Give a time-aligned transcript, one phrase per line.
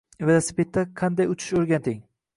[0.29, 2.05] Velosipedda qanday uchish o'rgating.